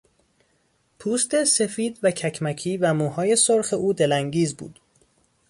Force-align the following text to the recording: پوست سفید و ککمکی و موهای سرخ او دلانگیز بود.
پوست 0.99 1.43
سفید 1.43 1.99
و 2.03 2.11
ککمکی 2.11 2.77
و 2.77 2.93
موهای 2.93 3.35
سرخ 3.35 3.73
او 3.73 3.93
دلانگیز 3.93 4.55
بود. 4.57 4.79